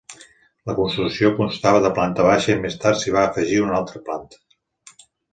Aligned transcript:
La 0.69 0.75
construcció 0.77 1.29
constava 1.39 1.83
de 1.83 1.91
planta 1.99 2.25
baixa 2.27 2.51
i 2.55 2.55
més 2.63 2.77
tard 2.85 2.99
s’hi 3.01 3.13
va 3.17 3.27
afegir 3.33 3.59
una 3.67 3.77
altra 3.81 4.01
planta. 4.09 4.41